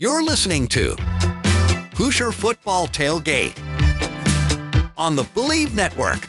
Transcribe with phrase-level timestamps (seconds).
[0.00, 0.94] You're listening to
[1.96, 3.58] Hoosier Football Tailgate
[4.96, 6.20] on the Bleav Network.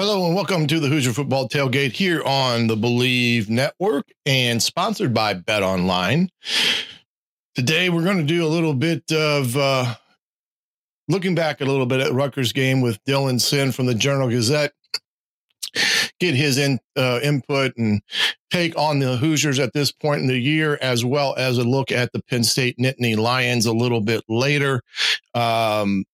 [0.00, 5.12] Hello and welcome to the Hoosier Football Tailgate here on the Bleav Network and sponsored
[5.12, 6.30] by Bet Online.
[7.54, 9.94] Today we're going to do a little bit of uh,
[11.06, 14.72] looking back a little bit at Rutgers game with Dylin Sinn from the Journal Gazette.
[16.18, 18.00] Get his in, uh, input and
[18.50, 21.92] take on the Hoosiers at this point in the year, as well as a look
[21.92, 24.80] at the Penn State Nittany Lions a little bit later.
[25.34, 26.06] Um,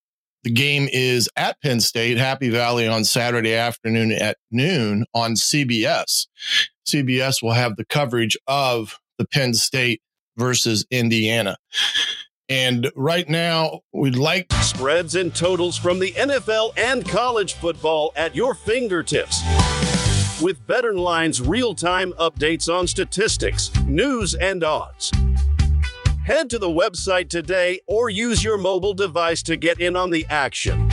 [0.46, 6.28] the game is at Penn State, Happy Valley on Saturday afternoon at noon on CBS.
[6.88, 10.02] CBS will have the coverage of the Penn State
[10.36, 11.56] versus Indiana.
[12.48, 18.36] And right now, we'd like spreads and totals from the NFL and college football at
[18.36, 19.42] your fingertips.
[20.40, 25.10] With BetOnline's real-time updates on statistics, news, and odds.
[26.26, 30.26] Head to the website today or use your mobile device to get in on the
[30.28, 30.90] action.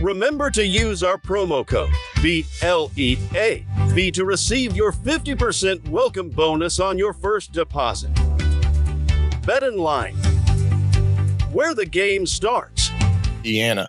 [0.00, 7.14] Remember to use our promo code BLEAV to receive your 50% welcome bonus on your
[7.14, 8.14] first deposit.
[9.42, 10.14] BetOnline,
[11.52, 12.92] where the game starts.
[13.38, 13.88] Indiana.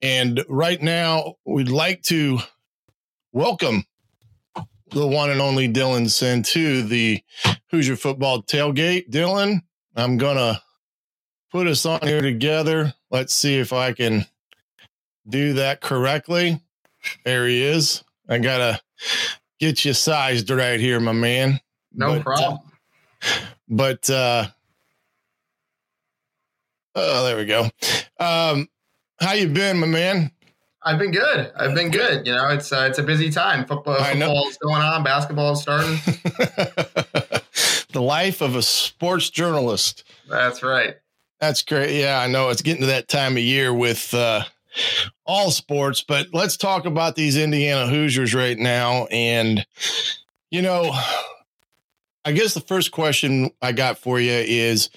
[0.00, 2.38] And right now, we'd like to
[3.32, 3.84] welcome
[4.90, 7.22] the one and only Dylin Sinn to the
[7.70, 9.10] Hoosier Football Tailgate.
[9.10, 9.62] Dylin,
[9.96, 10.62] I'm going to
[11.50, 12.94] put us on here together.
[13.10, 14.26] Let's see if I can
[15.28, 16.60] do that correctly.
[17.24, 18.02] There he is.
[18.28, 18.80] I got to
[19.58, 21.60] get you sized right here, my man.
[21.92, 22.58] No but, problem.
[23.22, 23.28] Uh,
[23.68, 24.46] but, uh,
[26.94, 27.70] oh, there we go.
[28.18, 28.68] Um,
[29.20, 30.30] how you been, my man?
[30.88, 31.52] I've been good.
[31.54, 32.26] I've been good.
[32.26, 33.66] You know, it's uh, it's a busy time.
[33.66, 35.04] Football, football is going on.
[35.04, 35.98] Basketball is starting.
[37.92, 40.04] the life of a sports journalist.
[40.30, 40.96] That's right.
[41.40, 42.00] That's great.
[42.00, 44.44] Yeah, I know it's getting to that time of year with uh,
[45.26, 49.04] all sports, but let's talk about these Indiana Hoosiers right now.
[49.10, 49.66] And
[50.50, 50.90] you know,
[52.24, 54.88] I guess the first question I got for you is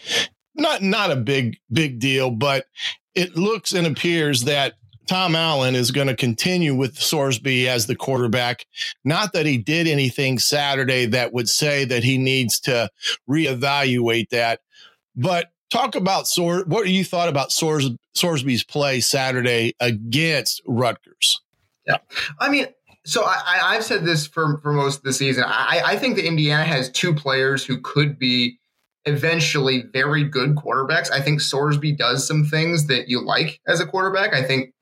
[0.55, 2.65] not not a big big deal, but
[3.13, 4.75] it looks and appears that
[5.07, 8.65] Tom Allen is going to continue with Sorsby as the quarterback.
[9.03, 12.89] Not that he did anything Saturday that would say that he needs to
[13.29, 14.61] reevaluate that,
[15.15, 16.63] but talk about Sor.
[16.65, 21.41] What you thought about Sors, Sorsby's play Saturday against Rutgers?
[21.87, 21.97] Yeah,
[22.39, 22.67] I mean,
[23.05, 25.43] so I, have said this for for most of the season.
[25.47, 28.59] I, I think that Indiana has two players who could be
[29.05, 31.11] eventually very good quarterbacks.
[31.11, 34.35] I think Sorsby does some things that you like as a quarterback.
[34.35, 34.73] I think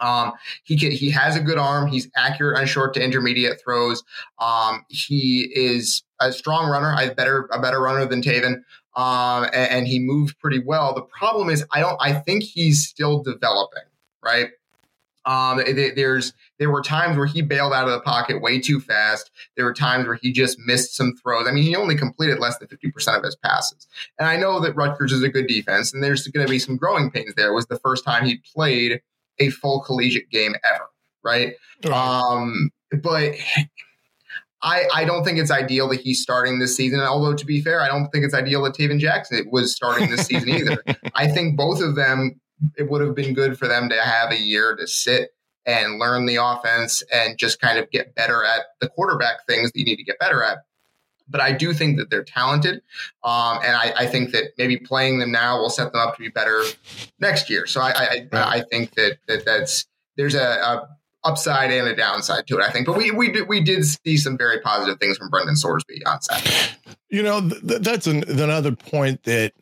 [0.00, 0.32] um,
[0.64, 1.86] he can, he has a good arm.
[1.86, 4.02] He's accurate on short to intermediate throws.
[4.38, 6.94] Um, he is a strong runner.
[6.94, 8.62] I better a better runner than Tayven.
[8.96, 10.94] Um, and, and, he moves pretty well.
[10.94, 11.96] The problem is, I don't.
[12.00, 13.82] I think he's still developing.
[14.22, 14.50] Right.
[15.26, 15.62] Um,
[15.96, 19.30] there's there were times where he bailed out of the pocket way too fast.
[19.56, 21.46] There were times where he just missed some throws.
[21.48, 23.88] I mean, he only completed less than 50% of his passes.
[24.18, 26.76] And I know that Rutgers is a good defense, and there's going to be some
[26.76, 27.50] growing pains there.
[27.50, 29.00] It was the first time he played
[29.38, 30.84] a full collegiate game ever,
[31.22, 31.54] right?
[31.92, 32.70] Um,
[33.02, 33.34] but
[34.62, 37.00] I, I don't think it's ideal that he's starting this season.
[37.00, 40.26] Although to be fair, I don't think it's ideal that Tayven Jackson was starting this
[40.26, 40.82] season either.
[41.14, 42.40] I think both of them
[42.76, 45.30] it would have been good for them to have a year to sit
[45.66, 49.78] and learn the offense and just kind of get better at the quarterback things that
[49.78, 50.58] you need to get better at
[51.28, 52.82] but I do think that they're talented.
[53.22, 56.22] Um, and I, I, think that maybe playing them now will set them up to
[56.22, 56.62] be better
[57.18, 57.66] next year.
[57.66, 58.32] So I, I, right.
[58.32, 59.86] I think that, that that's,
[60.16, 60.88] there's a, a,
[61.24, 62.86] upside and a downside to it, I think.
[62.86, 66.20] But we, we, did, we did see some very positive things from Brendan Sorsby on
[66.20, 66.76] Saturday.
[67.08, 69.54] You know, th- that's an, another point that,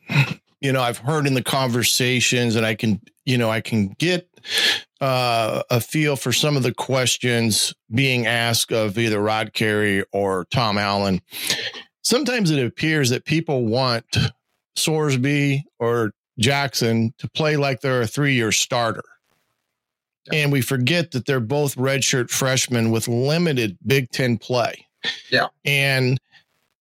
[0.59, 4.27] you know, I've heard in the conversations and I can, you know, I can get
[5.03, 10.45] uh, a feel for some of the questions being asked of either Rod Carey or
[10.49, 11.19] Tom Allen.
[12.03, 14.05] Sometimes it appears that people want
[14.77, 19.03] Sorsby or Jackson to play like they're a three year starter.
[20.31, 24.87] And we forget that they're both redshirt freshmen with limited Big Ten play.
[25.29, 25.47] Yeah.
[25.65, 26.17] And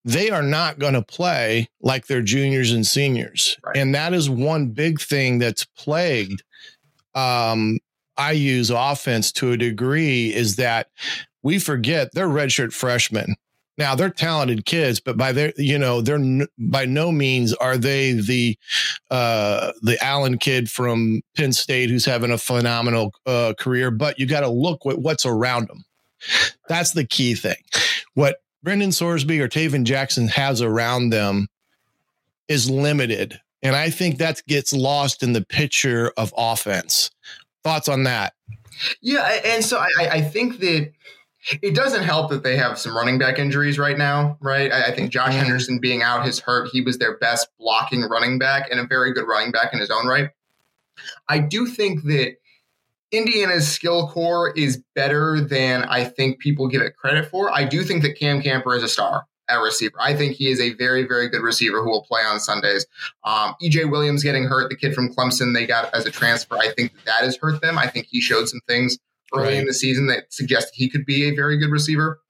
[0.05, 3.59] they are not going to play like they're juniors and seniors.
[3.67, 3.79] Right.
[3.79, 6.45] And that is one big thing that's plagued
[7.17, 7.81] um,
[8.31, 10.89] IU's offense to a degree is that
[11.43, 13.35] we forget they're redshirt freshmen.
[13.79, 17.79] Now they're talented kids, but by their, you know, they're n- by no means are
[17.79, 18.57] they the
[19.11, 23.91] uh, the Allen kid from Penn State who's having a phenomenal uh, career.
[23.91, 25.85] But you got to look what what's around them.
[26.69, 27.57] That's the key thing.
[28.15, 31.49] What Brendan Sorsby or Tayven Jackson has around them
[32.49, 37.11] is limited, and I think that gets lost in the picture of offense.
[37.65, 38.35] Thoughts on that?
[39.01, 40.93] Yeah, and so I, I think that
[41.61, 44.73] it doesn't help that they have some running back injuries right now, right?
[44.73, 45.45] I, I think Josh mm-hmm.
[45.45, 46.69] Henderson being out has hurt.
[46.73, 49.91] He was their best blocking running back and a very good running back in his
[49.91, 50.31] own right.
[51.29, 52.37] I do think that
[53.11, 57.51] Indiana's skill core is better than I think people give it credit for.
[57.53, 59.97] I do think that Cam Camper is a star at receiver.
[60.01, 62.87] I think he is a very, very good receiver who will play on Sundays.
[63.25, 66.57] Um, EJ Williams getting hurt, the kid from Clemson they got as a transfer.
[66.57, 67.79] I think that, that has hurt them.
[67.79, 68.99] I think he showed some things
[69.35, 69.59] early right.
[69.59, 72.21] in the season that suggested he could be a very good receiver.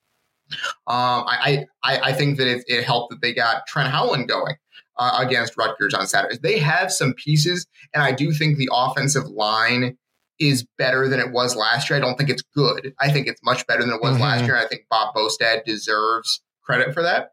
[0.86, 4.54] Um, I, I, I think that it, it, helped that they got Trent Howland going
[4.98, 6.40] uh, against Rutgers on Saturdays.
[6.40, 9.96] They have some pieces, and I do think the offensive line
[10.38, 11.96] is better than it was last year.
[11.96, 12.92] I don't think it's good.
[13.00, 14.22] I think it's much better than it was mm-hmm.
[14.22, 14.56] last year.
[14.56, 17.32] I think Bob Bostad deserves credit for that.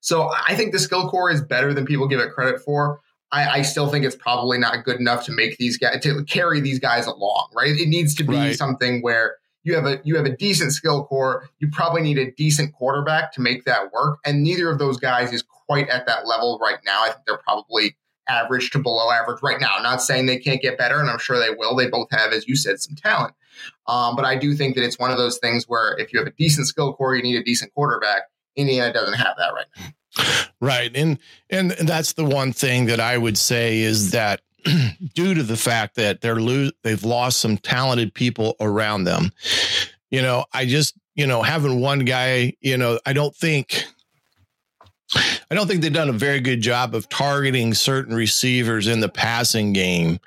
[0.00, 3.00] So I think the skill core is better than people give it credit for.
[3.32, 6.60] I, I, still think it's probably not good enough to make these guys to carry
[6.60, 7.76] these guys along, right?
[7.76, 8.56] It needs to be right.
[8.56, 11.48] something where you have a you have a decent skill core.
[11.58, 15.32] You probably need a decent quarterback to make that work, and neither of those guys
[15.32, 17.02] is quite at that level right now.
[17.02, 17.96] I think they're probably
[18.28, 19.78] average to below average right now.
[19.82, 21.74] Not saying they can't get better, and I'm sure they will.
[21.74, 23.34] They both have, as you said, some talent.
[23.88, 26.28] Um, but I do think that it's one of those things where if you have
[26.28, 28.22] a decent skill core, you need a decent quarterback.
[28.56, 29.84] Indiana doesn't have that right now.
[30.60, 30.90] Right.
[30.94, 31.18] And
[31.50, 34.40] and that's the one thing that I would say is that
[35.14, 39.30] due to the fact that they're lo- they've lost some talented people around them.
[40.10, 43.84] You know, I just, you know, having one guy, you know, I don't think
[45.14, 49.08] I don't think they've done a very good job of targeting certain receivers in the
[49.08, 50.18] passing game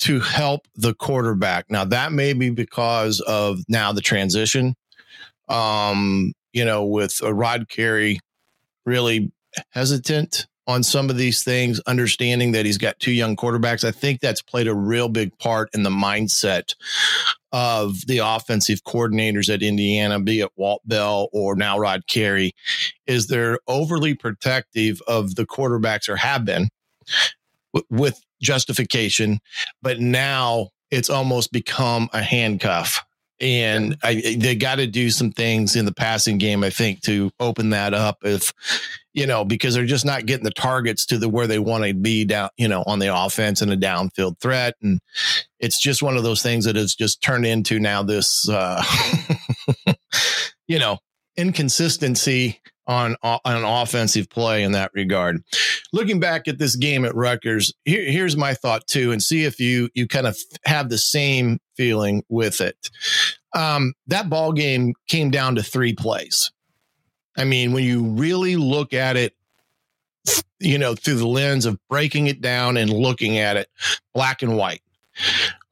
[0.00, 1.70] to help the quarterback.
[1.70, 4.74] Now that may be because of now the transition.
[5.48, 8.20] Um, you know, with a Rod Carey
[8.84, 9.32] really
[9.70, 13.84] hesitant on some of these things, understanding that he's got two young quarterbacks.
[13.84, 16.74] I think that's played a real big part in the mindset
[17.50, 22.52] of the offensive coordinators at Indiana, be it Walt Bell or now Rod Carey,
[23.06, 26.68] is they're overly protective of the quarterbacks or have been
[27.90, 29.40] with justification,
[29.82, 33.04] but now it's almost become a handcuff
[33.42, 37.32] and I, they got to do some things in the passing game, I think, to
[37.40, 38.18] open that up.
[38.22, 38.52] If
[39.12, 41.92] you know, because they're just not getting the targets to the where they want to
[41.92, 45.00] be down, you know, on the offense and a downfield threat, and
[45.58, 48.82] it's just one of those things that has just turned into now this, uh,
[50.68, 50.98] you know,
[51.36, 55.42] inconsistency on on offensive play in that regard.
[55.92, 59.60] Looking back at this game at Rutgers, here, here's my thought too, and see if
[59.60, 62.90] you you kind of have the same feeling with it.
[63.54, 66.50] Um, that ball game came down to three plays.
[67.36, 69.34] I mean, when you really look at it,
[70.58, 73.68] you know, through the lens of breaking it down and looking at it
[74.14, 74.82] black and white.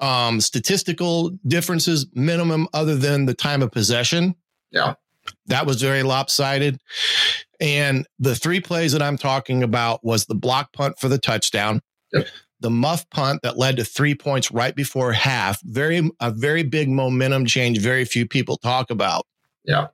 [0.01, 4.35] Um, statistical differences minimum other than the time of possession.
[4.71, 4.95] Yeah.
[5.47, 6.81] That was very lopsided.
[7.61, 11.81] And the three plays that I'm talking about was the block punt for the touchdown,
[12.13, 12.27] yep.
[12.61, 15.61] the muff punt that led to three points right before half.
[15.63, 17.79] Very a very big momentum change.
[17.81, 19.27] Very few people talk about.
[19.65, 19.89] Yeah.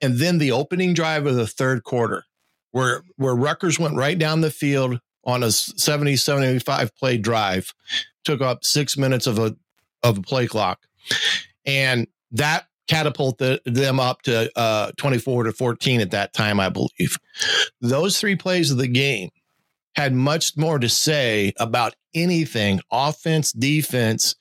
[0.00, 2.24] And then the opening drive of the third quarter,
[2.72, 7.72] where where Rutgers went right down the field on a 70 75 play drive,
[8.24, 9.56] took up six minutes of a
[10.02, 10.80] of a play clock,
[11.64, 17.18] and that catapulted them up to uh, 24 to 14 at that time, I believe.
[17.80, 19.30] Those three plays of the game
[19.94, 24.34] had much more to say about anything offense, defense,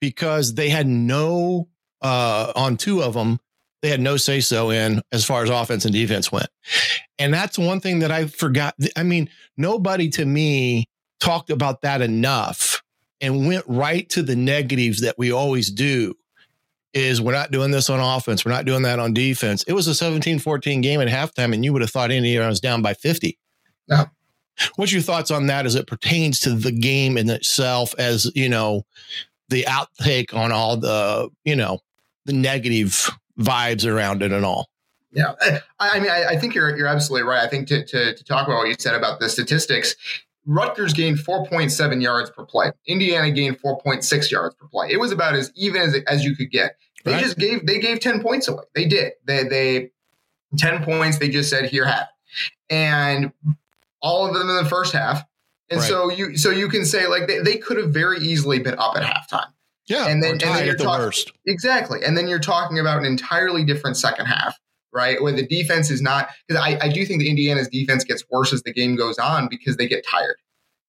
[0.00, 1.68] because they had no,
[2.02, 3.38] uh, on two of them,
[3.82, 6.48] they had no say so in as far as offense and defense went.
[7.18, 8.74] And that's one thing that I forgot.
[8.96, 10.86] I mean, nobody to me
[11.20, 12.82] talked about that enough
[13.20, 16.14] and went right to the negatives that we always do
[16.92, 18.44] is we're not doing this on offense.
[18.44, 19.62] We're not doing that on defense.
[19.64, 22.60] It was a 17 14 game at halftime, and you would have thought Indiana was
[22.60, 23.38] down by 50.
[23.88, 24.06] Yeah.
[24.76, 28.48] What's your thoughts on that as it pertains to the game in itself, as you
[28.48, 28.84] know,
[29.48, 31.80] the outtake on all the, you know,
[32.26, 34.68] the negative vibes around it and all?
[35.12, 35.32] Yeah.
[35.40, 37.42] I, I mean, I, I, think you're, you're absolutely right.
[37.42, 39.96] I think to, to, to talk about what you said about the statistics,
[40.46, 42.72] Rutgers gained 4.7 yards per play.
[42.86, 44.88] Indiana gained 4.6 yards per play.
[44.90, 46.76] It was about as even as, as you could get.
[47.04, 47.22] They Right.
[47.22, 48.64] just gave they gave 10 points away.
[48.74, 49.12] They did.
[49.24, 49.90] They they
[50.58, 51.18] 10 points.
[51.18, 52.52] They just said here have it.
[52.74, 53.32] And
[54.02, 55.22] all of them in the first half.
[55.70, 55.88] And Right.
[55.88, 58.96] so you so you can say like they, they could have very easily been up
[58.96, 59.52] at halftime.
[59.88, 61.32] Yeah, And then- and then you're the talking- worst.
[61.46, 62.00] Exactly.
[62.04, 64.56] And then you're talking about an entirely different second half,
[64.92, 65.20] right?
[65.22, 68.52] Where the defense is not because I, I do think that Indiana's defense gets worse
[68.52, 70.36] as the game goes on because they get tired.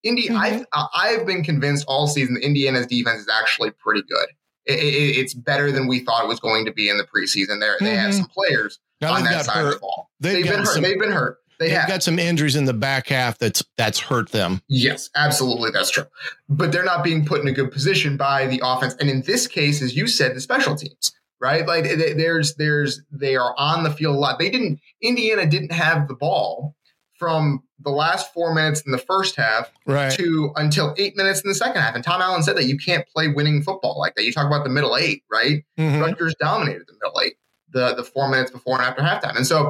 [0.04, 0.38] Indi- Mhm.
[0.40, 4.28] I've I- I've been convinced all season that Indiana's defense is actually pretty good.
[4.66, 7.60] It, it, it's better than we thought it was going to be in the preseason.
[7.60, 8.18] There they have Mhm.
[8.18, 10.10] some players Now on that got side of the ball.
[10.20, 10.68] They've They've, been hurt.
[10.68, 11.38] some- they've been hurt.
[11.60, 11.88] They They've have.
[11.88, 14.64] got some injuries in the back half that's that's hurt them.
[14.68, 15.70] Yes, absolutely.
[15.70, 16.06] That's true.
[16.50, 18.96] But they're not being put in a good position by the offense.
[19.00, 21.12] And in this case, as you said, the special teams,
[21.42, 21.66] right?
[21.68, 24.40] Like there's, there's, they are on the field a lot.
[24.40, 26.76] They didn't, Indiana didn't have the ball
[27.16, 30.12] from the last four minutes in the first half Right.
[30.14, 31.96] to until eight minutes in the second half.
[31.96, 34.24] And Tom Allen said that you can't play winning football like that.
[34.24, 35.64] You talk about the middle eight, right?
[35.80, 36.02] Mhm.
[36.02, 37.34] Rutgers dominated the middle eight,
[37.72, 39.70] the the four minutes before and after halftime, and so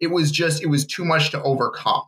[0.00, 2.02] it was just it was too much to overcome.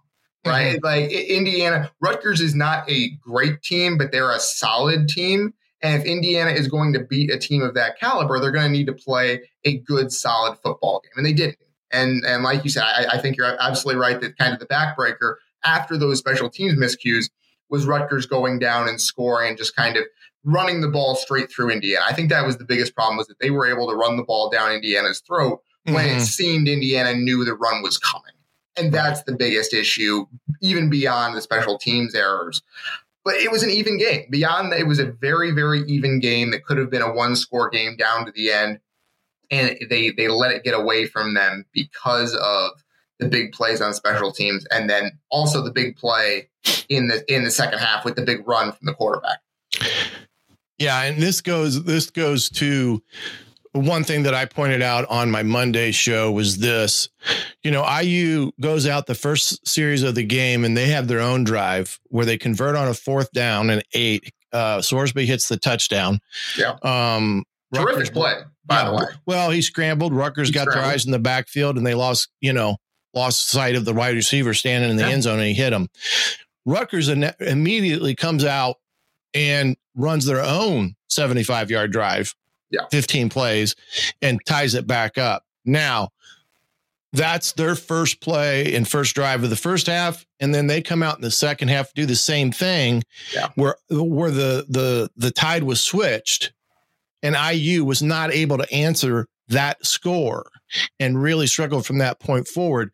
[0.46, 5.54] Right, like Indiana, Rutgers is not a great team, but they're a solid team.
[5.84, 8.72] And if Indiana is going to beat a team of that caliber, they're going to
[8.72, 11.58] need to play a good, solid football game, and they didn't.
[11.92, 14.66] And and like you said, I, I think you're absolutely right that kind of the
[14.66, 17.30] backbreaker after those special teams miscues
[17.68, 20.04] was Rutgers going down and scoring and just kind of
[20.44, 22.04] running the ball straight through Indiana.
[22.08, 24.22] I think that was the biggest problem was that they were able to run the
[24.24, 26.20] ball down Indiana's throat when it Mhm.
[26.22, 28.32] seemed Indiana knew the run was coming.
[28.76, 30.26] And that's the biggest issue,
[30.60, 32.60] even beyond the special teams errors.
[33.24, 34.26] But it was an even game.
[34.30, 37.36] Beyond that, it was a very, very even game that could have been a one
[37.36, 38.80] score game down to the end.
[39.50, 42.70] And they they let it get away from them because of
[43.18, 46.48] the big plays on special teams and then also the big play
[46.88, 49.40] in the in the second half with the big run from the quarterback.
[50.78, 53.02] Yeah, and this goes this goes to
[53.74, 57.08] one thing that I pointed out on my Monday show was this.
[57.62, 61.20] You know, IU goes out the first series of the game and they have their
[61.20, 64.32] own drive where they convert on a fourth down and eight.
[64.52, 66.20] Uh Sorsby hits the touchdown.
[66.56, 66.76] Yeah.
[66.82, 68.34] Um Terrific Rutgers- play,
[68.66, 69.04] by Yeah, the way.
[69.26, 70.14] Well, he scrambled.
[70.14, 72.76] Rutgers He got their eyes in the backfield and they lost, you know,
[73.12, 75.08] lost sight of the wide receiver standing in the Yeah.
[75.10, 75.88] end zone and he hit him.
[76.64, 78.76] Rutgers immediately comes out
[79.34, 82.34] and runs their own 75 yard drive,
[82.70, 82.86] Yeah.
[82.90, 83.74] 15 plays,
[84.22, 85.44] and ties it back up.
[85.64, 86.08] Now,
[87.12, 91.02] that's their first play and first drive of the first half, and then they come
[91.02, 93.02] out in the second half do the same thing,
[93.32, 93.48] Yeah.
[93.54, 96.52] where where the the the tide was switched,
[97.22, 100.50] and IU was not able to answer that score
[100.98, 102.90] and really struggled from that point forward.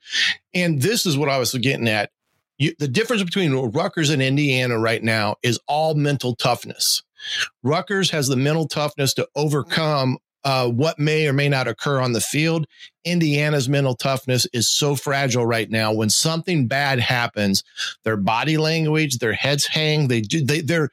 [0.52, 2.10] And this is what I was getting at.
[2.58, 7.02] You, the difference between Rutgers and Indiana right now is all mental toughness.
[7.62, 12.12] Rutgers has the mental toughness to overcome uh, what may or may not occur on
[12.12, 12.66] the field.
[13.04, 15.92] Indiana's mental toughness is so fragile right now.
[15.92, 17.62] When something bad happens,
[18.04, 20.08] their body language, their heads hang.
[20.08, 20.44] They do.
[20.44, 20.90] They they're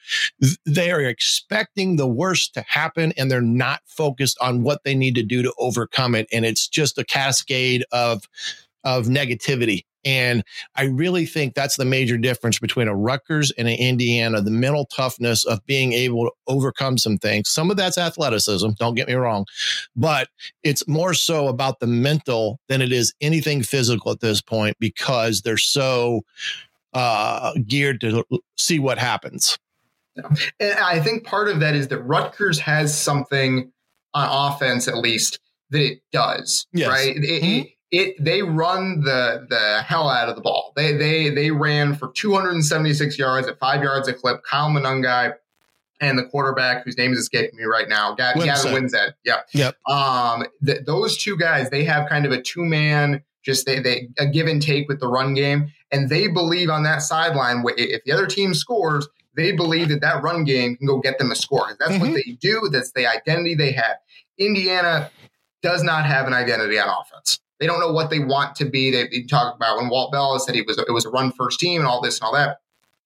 [0.66, 5.16] they are expecting the worst to happen, and they're not focused on what they need
[5.16, 6.28] to do to overcome it.
[6.32, 8.24] And it's just a cascade of
[8.84, 9.84] of negativity.
[10.06, 10.44] And
[10.76, 14.86] I really think that's the major difference between a Rutgers and an Indiana, the mental
[14.86, 17.50] toughness of being able to overcome some things.
[17.50, 19.46] Some of that's athleticism, don't get me wrong,
[19.96, 20.30] but
[20.64, 25.42] it's more so about the mental than it is anything physical at this point because
[25.42, 26.22] they're so
[26.94, 28.24] uh, geared to
[28.58, 29.58] see what happens.
[30.60, 33.72] And I think part of that is that Rutgers has something
[34.14, 35.40] on offense, at least,
[35.70, 36.66] that it does.
[36.74, 36.88] Yes.
[36.90, 37.16] Right?
[37.18, 37.66] It, Mhm.
[37.66, 40.74] it, it they run the the hell out of the ball.
[40.76, 44.44] They they they ran for 276 yards at five yards a clip.
[44.44, 45.34] Kyle Monangai
[46.00, 48.14] and the quarterback, whose name is escaping me right now.
[48.14, 49.14] Gavin Wimsatt.
[49.24, 49.38] Yeah.
[49.54, 49.78] Yep.
[49.90, 54.10] Um, th- those two guys, they have kind of a two man, just they they
[54.20, 58.04] a give and take with the run game, and they believe on that sideline if
[58.04, 61.36] the other team scores, they believe that that run game can go get them a
[61.36, 61.76] score.
[61.80, 62.00] That's Mhm.
[62.02, 62.70] what they do.
[62.72, 63.98] That's the identity they have.
[64.38, 65.10] Indiana
[65.64, 67.40] does not have an identity on offense.
[67.60, 68.92] They don't know what they want to be.
[68.92, 71.60] They, they talk about when Walt Bell said he was it was a run first
[71.60, 72.58] team and all this and all that.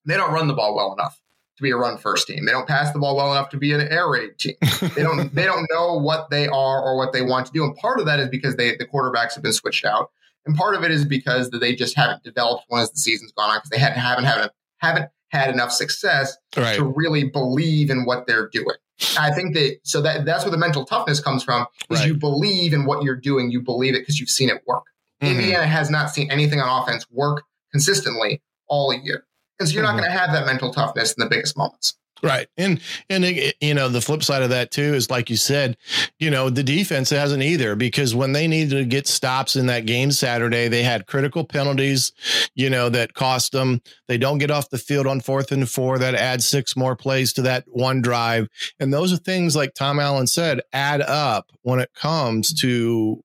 [0.05, 1.22] They don't run the ball well enough
[1.58, 2.46] to be a run first team.
[2.46, 4.55] They don't pass the ball well enough to be an air raid team.
[4.96, 7.63] They don't they don't know what they are or what they want to do.
[7.63, 10.12] And part of that is because they the quarterbacks have been switched out.
[10.46, 13.51] And part of it is because they just haven't developed one as the season's gone
[13.51, 16.75] on because they hadn't haven't haven't haven't had enough success Right.
[16.75, 18.75] to really believe in what they're doing.
[19.17, 22.08] I think that so that that's where the mental toughness comes from is Right.
[22.08, 24.84] you believe in what you're doing, you believe it because you've seen it work.
[25.22, 25.31] Mhm.
[25.31, 29.25] Indiana has not seen anything on offense work consistently all year.
[29.60, 29.88] And so you're Mhm.
[29.88, 31.96] not going to have that mental toughness in the biggest moments.
[32.24, 32.48] Right.
[32.58, 35.78] And, and, it- you know, the flip side of that too is like you said,
[36.20, 39.86] you know, the defense hasn't either because when they needed to get stops in that
[39.86, 42.12] game Saturday, they had critical penalties,
[42.56, 43.82] you know, that cost them.
[44.08, 45.98] They don't get off the field on fourth and four.
[46.00, 48.48] That adds six more plays to that one drive.
[48.80, 52.68] And those are things like Tom Allen said add up when it comes mm-hmm.
[52.68, 53.24] to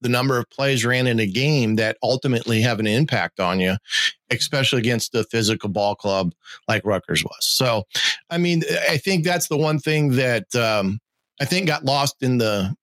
[0.00, 3.76] the number of plays ran in a game that ultimately have an impact on you,
[4.30, 6.34] especially against a physical ball club
[6.68, 7.46] like Rutgers was.
[7.46, 7.84] So,
[8.30, 11.00] I mean, I think that's the one thing that um,
[11.40, 12.74] I think got lost in the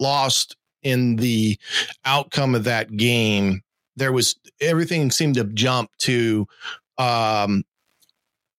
[0.00, 1.58] lost in the
[2.04, 3.62] outcome of that game.
[3.96, 6.46] There was everything seemed to jump to
[6.98, 7.64] um,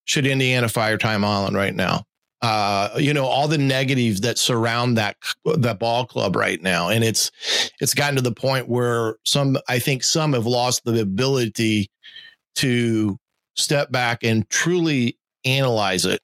[0.06, 2.06] should Indiana fire Tom Allen right now?
[2.41, 5.17] Uh, you know, all the negatives that surround that
[5.58, 7.32] that ball club right now, and it's
[7.82, 11.89] it's gotten to the point where some I think some have lost the ability
[12.58, 13.17] to
[13.56, 16.22] step back and truly analyze it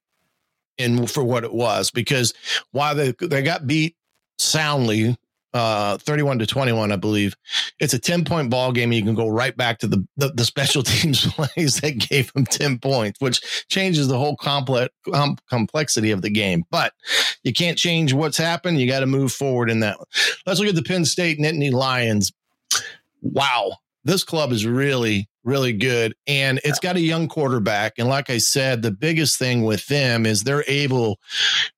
[0.77, 1.89] and for what it was.
[1.89, 2.34] Because
[2.72, 3.96] while they they got beat
[4.38, 5.17] soundly
[5.53, 7.36] uh 31 to 21 i believe.
[7.79, 10.29] It's a 10 point ball game And you can go right back to the the,
[10.29, 15.38] the special teams plays that gave them 10 points which changes the whole complex com-
[15.50, 16.63] complexity of the game.
[16.69, 16.93] But
[17.43, 18.79] you can't change what's happened.
[18.79, 19.98] You got to move forward in that.
[20.45, 22.31] Let's look at the penn state nittany lions.
[23.22, 23.77] Wow.
[24.03, 28.38] This club is really really good and it's got a young quarterback and like i
[28.38, 31.19] said the biggest thing with them is they're able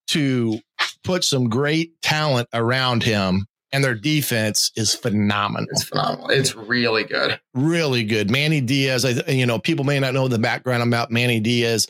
[0.08, 0.60] to
[1.03, 6.29] put some great talent around him and their defense is phenomenal It's phenomenal.
[6.29, 7.39] It's really good.
[7.53, 8.29] really good.
[8.29, 11.88] Manny Diaz, I, you know, people may not know the background about Manny Diaz.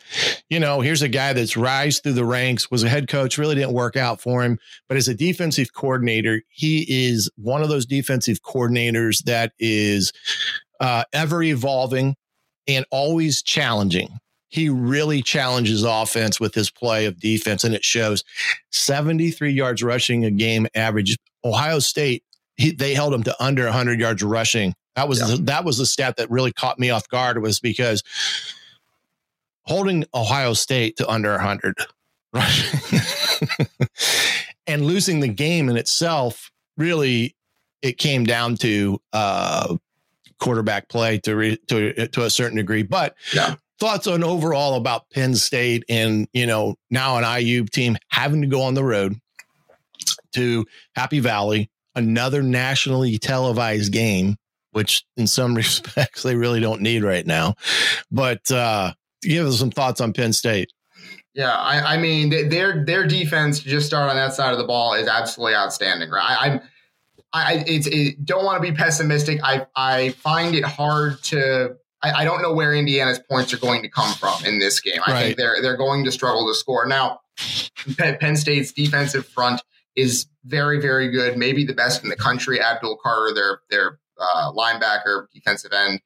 [0.50, 3.56] You know, here's a guy that's rise through the ranks, was a head coach, really
[3.56, 7.86] didn't work out for him, but as a defensive coordinator, he is one of those
[7.86, 10.12] defensive coordinators that is
[10.80, 12.16] uh, ever evolving
[12.68, 14.10] and always challenging.
[14.56, 18.24] He really challenges offense with his play of defense, and it shows
[18.72, 21.18] 73 yards rushing a game average.
[21.44, 22.24] Ohio State,
[22.56, 24.74] he, they held him to under 100 yards rushing.
[24.96, 25.36] That was Yeah.
[25.36, 28.02] the, that was the stat that really caught me off guard was because
[29.64, 31.76] holding Ohio State to under 100
[32.32, 33.00] rushing
[34.68, 37.36] and losing the game in itself really
[37.82, 39.76] it came down to uh
[40.40, 43.56] quarterback play to re, to to a certain degree but Yeah.
[43.80, 48.48] Thoughts on overall about Penn State and you know now an IU team having to
[48.48, 49.20] go on the road
[50.34, 54.36] to Happy Valley another nationally televised game
[54.72, 57.56] which in some respects they really don't need right now
[58.12, 60.72] but uh give us some thoughts on Penn State
[61.34, 64.94] Yeah, I, I mean their their defense just start on that side of the ball
[64.94, 66.10] is absolutely outstanding.
[66.10, 66.62] Right, I, I'm
[67.36, 69.42] I it's it, don't want to be pessimistic.
[69.44, 71.76] I I find it hard to.
[72.06, 75.00] I, I don't know where Indiana's points are going to come from in this game.
[75.06, 75.24] I Right.
[75.26, 76.86] think they're they're going to struggle to score.
[76.86, 77.20] Now,
[77.98, 79.62] Penn, State's defensive front
[79.96, 82.62] is very very good, maybe the best in the country.
[82.62, 86.00] Abdul Carter, their their uh, linebacker, defensive end,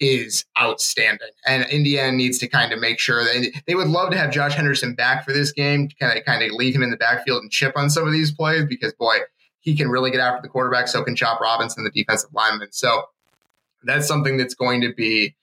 [0.00, 1.28] is outstanding.
[1.46, 4.54] And Indiana needs to kind of make sure that they would love to have Josh
[4.54, 7.50] Henderson back for this game, kind of kind of leave him in the backfield and
[7.50, 9.16] chip on some of these plays because boy,
[9.60, 10.88] he can really get after the quarterback.
[10.88, 12.68] So can Chop Robinson, the defensive lineman.
[12.72, 13.02] So
[13.84, 15.34] that's something that's going to be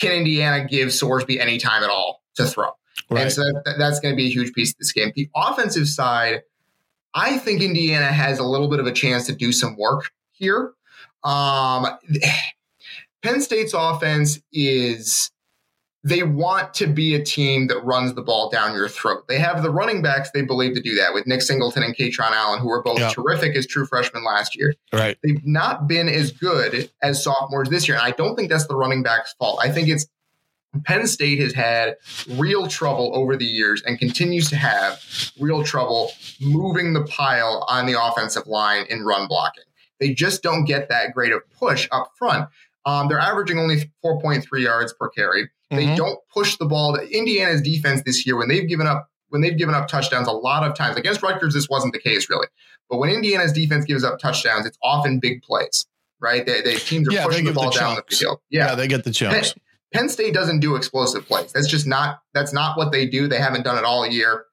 [0.00, 2.70] can Indiana give Sorsby any time at all to throw?
[3.10, 5.12] And so that, that's going to be a huge piece of this game.
[5.14, 6.42] The offensive side,
[7.14, 10.72] I think Indiana has a little bit of a chance to do some work here.
[11.24, 11.86] Um,
[13.22, 15.30] Penn State's offense is
[16.02, 19.28] they want to be a team that runs the ball down your throat.
[19.28, 22.30] They have the running backs they believe to do that with Nick Singleton and Kaytron
[22.32, 23.10] Allen, who were both Yeah.
[23.10, 24.74] terrific as true freshmen last year.
[24.94, 27.98] right They've not been as good as sophomores this year.
[27.98, 29.60] And I don't think that's the running back's fault.
[29.62, 30.06] I think it's
[30.86, 31.96] Penn State has had
[32.28, 35.02] real trouble over the years and continues to have
[35.38, 39.64] real trouble moving the pile on the offensive line in run blocking.
[39.98, 42.48] They just don't get that great of push up front.
[42.86, 45.50] Um, they're averaging only 4.3 yards per carry.
[45.70, 45.96] They Mhm.
[45.96, 46.96] don't push the ball.
[46.96, 50.68] Indiana's defense this year, when they've given up when they've given up touchdowns, a lot
[50.68, 52.48] of times against Rutgers, this wasn't the case really.
[52.88, 55.86] But when Indiana's defense gives up touchdowns, it's often big plays,
[56.18, 56.44] right?
[56.44, 58.40] They, they teams are Yeah, pushing the give the ball down the field.
[58.50, 58.66] yeah.
[58.70, 58.74] Yeah.
[58.74, 59.54] they get the chunks
[59.94, 61.52] Penn State doesn't do explosive plays.
[61.52, 63.28] That's just not that's not what they do.
[63.28, 64.46] They haven't done it all year,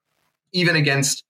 [0.52, 1.24] even against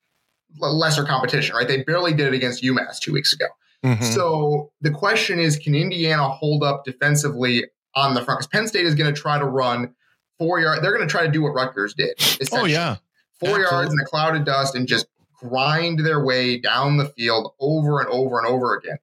[0.61, 1.69] lesser competition, right?
[1.69, 3.47] They barely did it against UMass two weeks ago.
[3.85, 4.03] Mhm.
[4.15, 7.65] So the question is, can Indiana hold up defensively
[7.99, 8.41] on the front?
[8.41, 9.95] Because Penn State is going to try to run
[10.39, 10.83] four yards.
[10.83, 12.15] They're going to try to do what Rutgers did.
[12.53, 12.97] oh yeah
[13.39, 13.77] four Absolutely.
[13.77, 18.01] yards in a cloud of dust and just grind their way down the field over
[18.01, 18.99] and over and over again.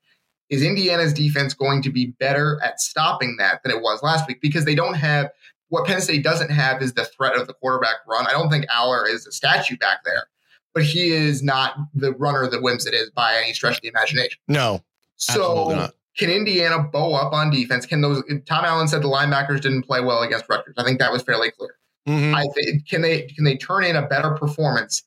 [0.50, 4.42] Is Indiana's defense going to be better at stopping that than it was last week?
[4.42, 5.32] Because they don't have
[5.70, 8.28] what Penn State doesn't have is the threat of the quarterback run.
[8.28, 10.28] I don't think Allar is a statue back there,
[10.74, 14.40] but he is not the runner that Wimsatt is by any stretch of the imagination.
[14.48, 14.84] No.
[15.16, 17.86] So can Indiana bow up on defense?
[17.86, 20.76] Can those Tom Allen said the linebackers didn't play well against Rutgers.
[20.78, 21.76] I think that was fairly clear.
[22.08, 22.36] Mm-hmm.
[22.36, 25.04] I think can they can they turn in a better performance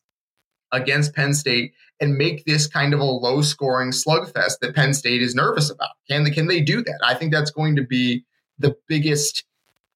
[0.72, 5.22] against Penn State and make this kind of a low scoring slugfest that Penn State
[5.22, 5.90] is nervous about?
[6.08, 7.00] Can they, can they do that?
[7.04, 8.24] I think that's going to be
[8.58, 9.44] the biggest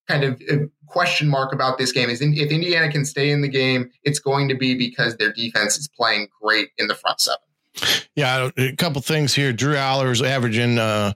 [0.09, 3.49] kind of uh, question mark about this game is if Indiana can stay in the
[3.49, 7.39] game, it's going to be because their defense is playing great in the front seven.
[8.15, 9.53] Yeah, a couple things here.
[9.53, 11.13] Drew Allar is averaging uh,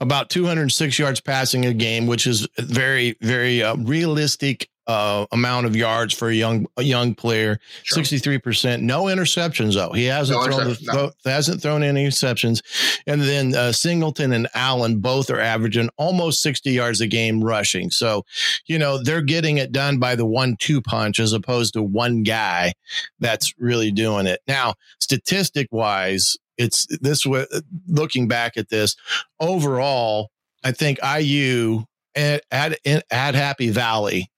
[0.00, 5.76] about 206 yards passing a game, which is very, very uh, realistic uh, amount of
[5.76, 7.60] yards for a young a young player.
[7.84, 9.92] Sixty three percent, no interceptions though.
[9.92, 11.30] He hasn't no thrown the, no.
[11.30, 12.60] hasn't thrown any interceptions.
[13.06, 17.90] And then uh, Singleton and Allen both are averaging almost sixty yards a game rushing.
[17.90, 18.24] So,
[18.66, 22.24] you know, they're getting it done by the one two punch as opposed to one
[22.24, 22.72] guy
[23.20, 24.40] that's really doing it.
[24.48, 27.46] Now, statistic wise, it's this way.
[27.86, 28.96] Looking back at this
[29.38, 30.30] overall,
[30.64, 31.84] I think IU
[32.16, 34.30] at, at, at Happy Valley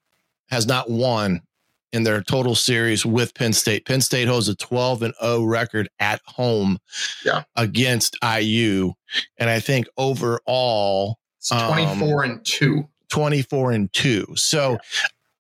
[0.53, 1.41] has not won
[1.93, 3.87] in their total series with Penn State.
[3.87, 6.79] Penn State holds a 12 and 0 record at home
[7.25, 7.43] yeah.
[7.57, 8.93] against IU.
[9.39, 12.89] And I think overall it's 24 um, and 2.
[13.09, 14.27] 24 and 2.
[14.37, 14.79] So yeah.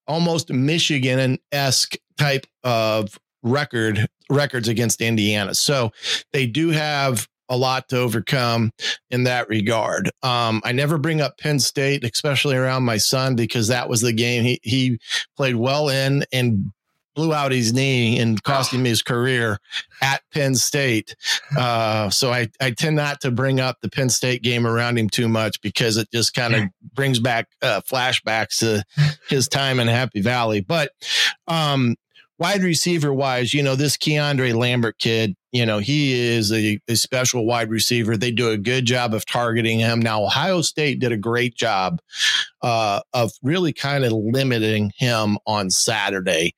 [0.07, 5.55] almost Michigan esque type of record records against Indiana.
[5.55, 5.93] So
[6.33, 8.73] they do have a lot to overcome
[9.11, 10.11] in that regard.
[10.23, 14.15] Um, I never bring up Penn State, especially around my son, because that was the
[14.15, 14.99] game he, he
[15.37, 16.73] played well in and
[17.15, 19.59] blew out his knee and cost him his career
[20.01, 21.15] at Penn State.
[21.55, 25.11] Uh, so I, I tend not to bring up the Penn State game around him
[25.11, 26.63] too much because it just kind of
[26.95, 28.83] brings back uh, flashbacks to
[29.29, 30.63] his time in Happy Valley.
[30.63, 30.93] But
[31.47, 31.97] um,
[32.39, 36.97] wide receiver wise, you know, this Keandre Lambert kid, you know, he is a, a,
[36.97, 38.17] special wide receiver.
[38.17, 40.01] They do a good job of targeting him.
[40.01, 42.01] Now, Ohio State did a great job
[42.63, 46.55] uh, of really kind of limiting him on Saturday.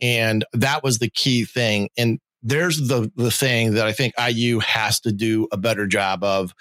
[0.00, 1.88] And that was the key thing.
[1.98, 6.22] And there's the the thing that I think IU has to do a better job
[6.22, 6.54] of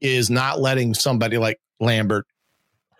[0.00, 2.26] is not letting somebody like Lambert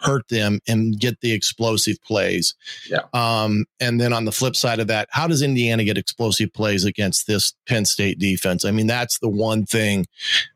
[0.05, 2.55] hurt them and get the explosive plays.
[2.89, 3.01] Yeah.
[3.13, 6.85] Um, and then on the flip side of that, how does Indiana get explosive plays
[6.85, 8.65] against this Penn State defense?
[8.65, 10.07] I mean, that's the one thing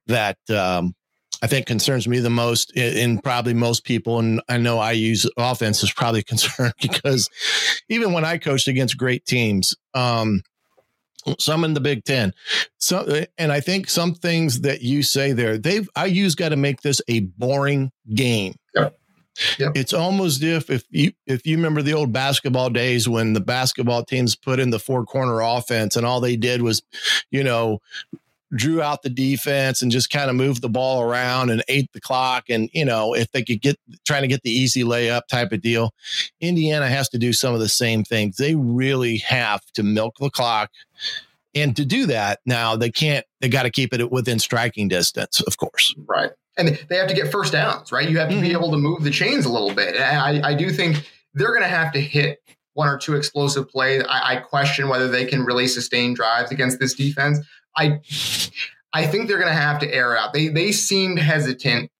[0.06, 0.94] that um,
[1.42, 4.18] I think concerns me the most, and probably most people.
[4.18, 7.28] And I know IU's offense is probably concerned because
[7.88, 10.42] even when I coached against great teams, um,
[11.38, 12.32] some in the Big Ten.
[12.78, 16.80] So, and I think some things that you say there, they've IU's got to make
[16.80, 18.54] this a boring game.
[18.74, 18.98] Yep.
[19.74, 24.04] It's almost if if you if you remember the old basketball days when the basketball
[24.04, 26.82] teams put in the four corner offense and all they did was,
[27.30, 27.80] you know,
[28.54, 32.00] drew out the defense and just kind of moved the ball around and ate the
[32.00, 32.44] clock.
[32.48, 35.60] And, you know, if they could get trying to get the easy layup type of
[35.60, 35.92] deal,
[36.40, 38.36] Indiana has to do some of the same things.
[38.36, 40.70] They really have to milk the clock.
[41.54, 45.40] And to do that, now they can't, they got to keep it within striking distance,
[45.40, 45.94] of course.
[46.06, 48.08] Right and they have to get first downs, right?
[48.08, 48.42] You have to mm-hmm.
[48.42, 49.94] be able to move the chains a little bit.
[49.94, 52.40] And I, I do think they're going to have to hit
[52.74, 54.02] one or two explosive plays.
[54.08, 57.38] I, I, question whether they can really sustain drives against this defense.
[57.76, 58.00] I
[58.92, 60.32] I think they're going to have to air out.
[60.32, 61.90] They they seemed hesitant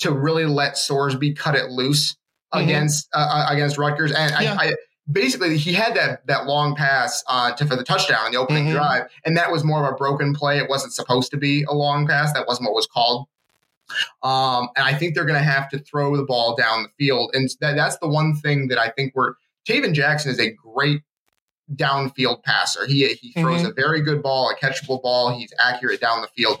[0.00, 2.12] to really let Sorsby cut it loose
[2.54, 2.64] mm-hmm.
[2.64, 4.56] against uh, uh against Rutgers, and yeah.
[4.58, 4.74] I, I,
[5.10, 8.64] basically he had that that long pass uh, to for the touchdown in the opening
[8.64, 8.76] mm-hmm.
[8.76, 10.58] drive, and that was more of a broken play.
[10.58, 12.32] It wasn't supposed to be a long pass.
[12.32, 13.26] That wasn't what was called.
[14.22, 17.30] Um, and I think they're going to have to throw the ball down the field.
[17.34, 19.34] And that, that's the one thing that I think we're
[19.68, 21.00] Tayven Jackson is a great
[21.74, 22.86] downfield passer.
[22.86, 23.70] He he throws mm-hmm.
[23.70, 25.36] a very good ball, a catchable ball.
[25.36, 26.60] He's accurate down the field.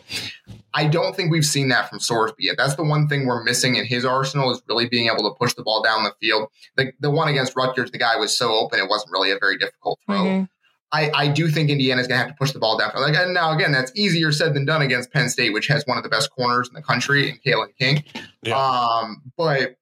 [0.72, 2.56] I don't think we've seen that from Sorsby yet.
[2.56, 5.54] That's the one thing we're missing in his arsenal is really being able to push
[5.54, 6.48] the ball down the field.
[6.76, 9.56] The, the one against Rutgers, the guy was so open, it wasn't really a very
[9.56, 10.16] difficult throw.
[10.16, 10.44] Mm-hmm.
[10.94, 12.92] I, I do think Indiana's going to have to push the ball down.
[12.94, 15.98] Like, and now again, that's easier said than done against Penn State, which has one
[15.98, 18.04] of the best corners in the country in Kalen King.
[18.42, 18.56] Yeah.
[18.56, 19.76] Um, but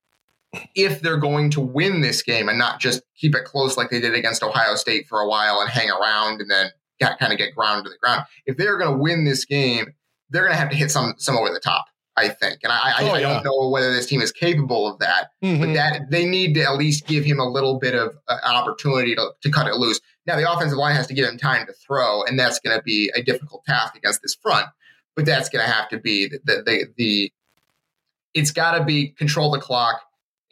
[0.75, 4.01] if they're going to win this game and not just keep it close like they
[4.01, 7.38] did against Ohio State for a while and hang around and then get, kind of
[7.38, 9.92] get ground to the ground, if they're going to win this game,
[10.31, 11.85] they're going to have to hit some some over the top.
[12.14, 13.33] I think, and I, oh, I, yeah.
[13.33, 15.62] don't know whether this team is capable of that, mm-hmm.
[15.62, 19.14] but that they need to at least give him a little bit of uh, opportunity
[19.14, 19.98] to, to cut it loose.
[20.26, 22.82] Now, the offensive line has to give him time to throw, and that's going to
[22.82, 24.66] be a difficult task against this front.
[25.14, 27.32] But that's going to have to be the the, the, the
[28.35, 30.00] it's got to be control the clock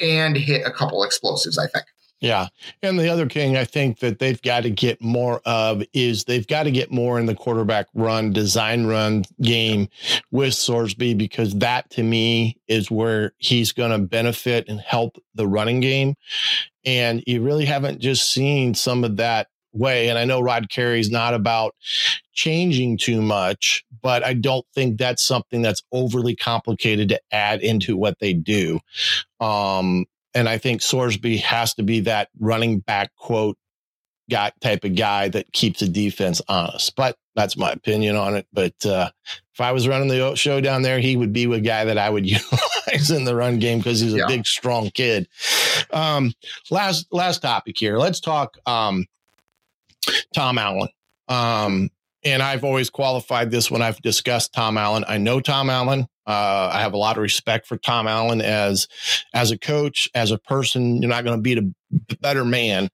[0.01, 1.59] and hit a couple explosives.
[1.59, 1.87] I think.
[2.21, 2.49] Yeah.
[2.83, 6.47] And the other thing I think that they've got to get more of is they've
[6.47, 9.89] got to get more in the quarterback run, design run game
[10.31, 15.49] with Sorsby, because that to me is where he's going to benefit and help the
[15.49, 16.15] running game.
[16.85, 20.09] And you really haven't just seen some of that way.
[20.09, 21.75] And I know Rod Carey's not about
[22.33, 27.97] changing too much, but I don't think that's something that's overly complicated to add into
[27.97, 28.81] what they do.
[29.41, 33.57] Um, and I think Sorsby has to be that running back quote
[34.31, 36.95] guy type of guy that keeps the defense honest.
[36.97, 38.47] But that's my opinion on it.
[38.53, 39.11] But uh,
[39.53, 42.09] if I was running the show down there, he would be a guy that I
[42.09, 44.27] would utilize in the run game because he's a yeah.
[44.27, 45.29] big, strong kid.
[45.91, 46.33] Um,
[46.71, 47.99] last last topic here.
[47.99, 49.07] Let's talk um,
[50.35, 50.89] Tom Allen.
[51.29, 51.91] Um,
[52.23, 55.05] and I've always qualified this when I've discussed Tom Allen.
[55.09, 56.07] I know Tom Allen.
[56.27, 58.87] Uh, I have a lot of respect for Tom Allen as
[59.33, 61.01] as a coach, as a person.
[61.01, 62.89] You're not going to beat a better man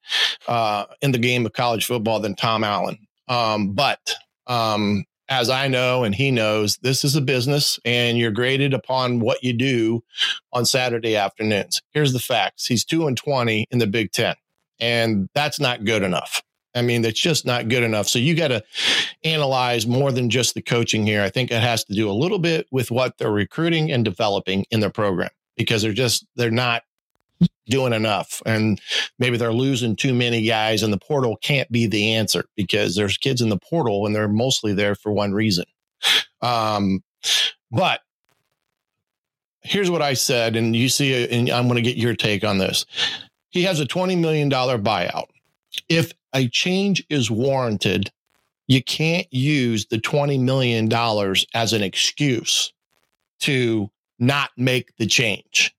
[0.47, 2.99] uh, in the game of college football than Tom Allen.
[3.29, 4.15] Um, but
[4.47, 9.19] um, as I know and he knows, this is a business, and you're graded upon
[9.19, 10.05] what you do
[10.53, 11.83] on Saturday afternoons.
[11.91, 14.37] Here's the facts: he's two and twenty in the Big Ten,
[14.79, 16.43] and that's not good enough.
[16.77, 18.09] I mean, that's just not good enough.
[18.09, 18.63] So you got to
[19.25, 21.23] analyze more than just the coaching here.
[21.23, 24.67] I think it has to do a little bit with what they're recruiting and developing
[24.71, 26.83] in their program because they're just, they're not
[27.69, 28.41] doing enough.
[28.47, 28.81] And
[29.19, 33.19] maybe they're losing too many guys and the portal can't be the answer because there's
[33.19, 35.65] kids in the portal and they're mostly there for one reason.
[36.41, 37.03] Um,
[37.71, 38.01] but
[39.63, 42.59] here's what I said, and you see, and I'm going to get your take on
[42.59, 42.87] this.
[43.51, 45.27] He has a $20 million buyout.
[45.89, 48.13] If a change is warranted,
[48.69, 50.93] you can't use the $20 million
[51.55, 52.73] as an excuse
[53.41, 55.75] to not make the change.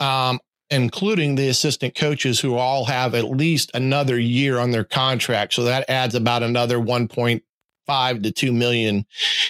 [0.00, 0.40] Um,
[0.70, 5.52] including the assistant coaches who all have at least another year on their contract.
[5.52, 9.04] So that adds about another 1.5 to 2 million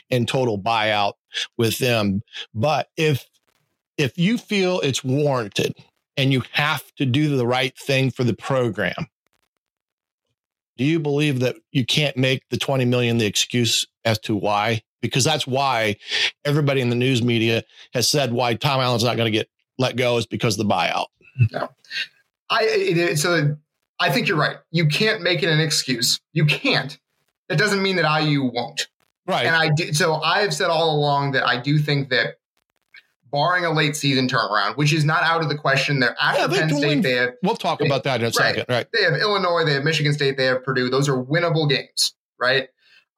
[0.09, 1.13] in total buyout
[1.57, 2.23] with them.
[2.55, 3.27] But if
[3.99, 5.75] if you feel it's warranted
[6.17, 9.07] and you have to do the right thing for the program,
[10.81, 14.81] do you believe that you can't make the 20 million the excuse as to why?
[15.03, 15.97] Because that's why
[16.47, 19.97] everybody in the news media has said why Tom Allen's not going to get let
[19.97, 21.09] go is because of the buyout.
[21.53, 21.69] No.
[22.49, 23.59] I it, so
[23.99, 24.57] I think you're right.
[24.71, 26.19] You can't make it an excuse.
[26.33, 26.99] You can't.
[27.51, 28.89] That doesn't mean that IU won't.
[29.27, 29.45] Right.
[29.45, 32.37] And I do, so I've said all along that I do think that
[33.31, 36.01] barring a late season turnaround, which is not out of the question.
[36.01, 36.89] They're after yeah, Penn State.
[36.89, 37.01] Win.
[37.03, 37.35] They have.
[37.43, 38.67] We'll talk they, about that in a right, second.
[38.69, 38.87] Right.
[38.93, 39.65] They have Illinois.
[39.65, 40.37] They have Michigan State.
[40.37, 40.91] They have Purdue.
[40.91, 42.15] Those are winnable games.
[42.39, 42.69] Right.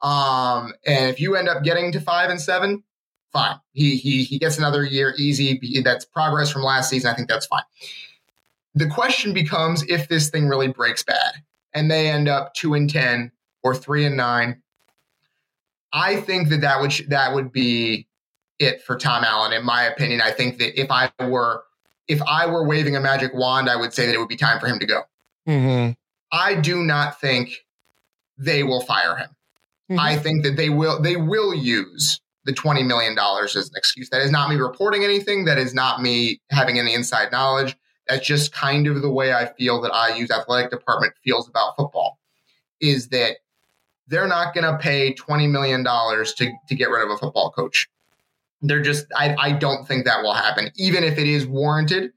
[0.03, 2.83] Um, and if you end up getting to five and seven,
[3.33, 3.57] fine.
[3.73, 5.61] He he he gets another year easy.
[5.83, 7.11] That's progress from last season.
[7.11, 7.63] I think that's fine.
[8.75, 11.35] The question becomes if this thing really breaks bad
[11.75, 13.31] and they end up two and ten
[13.63, 14.63] or three and nine.
[15.93, 18.07] I think that that would that would be
[18.59, 20.21] it for Tom Allen, in my opinion.
[20.21, 21.65] I think that if I were
[22.09, 24.61] if I were waving a magic wand, I would say that it would be time
[24.61, 25.03] for him to go.
[25.49, 25.93] Mm-hmm.
[26.33, 27.65] I do not think
[28.39, 29.29] they will fire him.
[29.91, 30.01] Mm-hmm.
[30.01, 34.11] I think that they will they will use the $20 million as an excuse.
[34.11, 35.45] That is not me reporting anything.
[35.45, 37.77] That is not me having any inside knowledge.
[38.09, 42.19] That's just kind of the way I feel that IU's athletic department feels about football
[42.81, 43.37] is that
[44.09, 47.89] they're not going to pay $20 million to, to get rid of a football coach
[48.63, 52.13] they're just I, I don't think that will happen even if it is warranted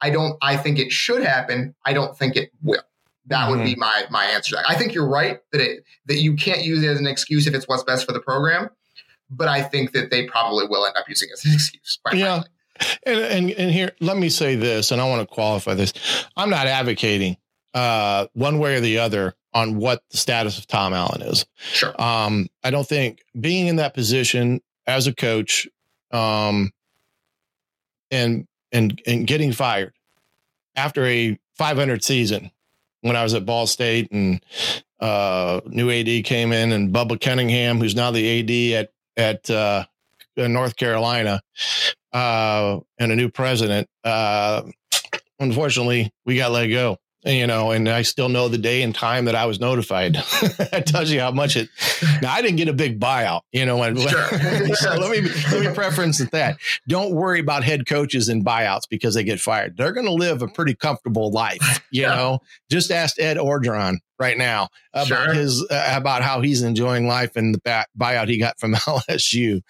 [0.00, 2.82] i don't i think it should happen i don't think it will
[3.26, 3.50] that mm-hmm.
[3.50, 3.80] would be mm-hmm.
[3.80, 7.00] my my answer i think you're right that it that you can't use it as
[7.00, 8.68] an excuse if it's what's best for the program
[9.30, 12.42] but i think that they probably will end up using it as an excuse yeah
[13.04, 15.92] and, and and here let me say this and i want to qualify this
[16.36, 17.36] i'm not advocating
[17.74, 21.46] uh one way or the other on what the status of Tom Allen is.
[21.56, 21.98] Sure.
[21.98, 25.66] Um, I don't think being in that position as a coach
[26.12, 26.70] um,
[28.10, 29.92] and and and getting fired
[30.74, 32.50] after a 500 season
[33.00, 34.42] when I was at Ball State and
[35.00, 39.84] uh, new AD came in and Bubba Cunningham, who's now the AD at at uh,
[40.36, 41.40] North Carolina,
[42.12, 43.88] uh, and a new president.
[44.04, 44.62] Uh,
[45.38, 49.24] unfortunately, we got let go you know, and I still know the day and time
[49.24, 50.14] that I was notified.
[50.70, 51.68] that tells you how much it.
[52.22, 53.78] Now I didn't get a big buyout, you know.
[53.78, 54.28] When, sure.
[54.74, 56.58] so let me let me preference that.
[56.86, 59.76] Don't worry about head coaches and buyouts because they get fired.
[59.76, 62.14] They're going to live a pretty comfortable life, you yeah.
[62.14, 62.38] know.
[62.70, 65.34] Just ask Ed Orgeron right now about sure.
[65.34, 69.62] his uh, about how he's enjoying life and the buyout he got from LSU.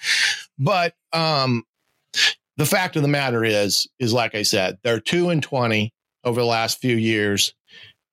[0.59, 1.65] But um,
[2.59, 5.95] the fact of the matter is, is like I said, they're two and twenty
[6.27, 7.55] over the last few years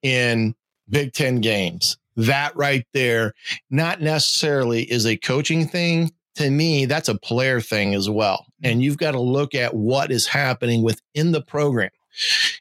[0.02, 0.56] in
[0.89, 1.97] Big Ten games.
[2.15, 3.34] That right there,
[3.69, 6.12] not necessarily is a coaching thing.
[6.36, 8.45] To me, that's a player thing as well.
[8.63, 11.89] And you've got to look at what is happening within the program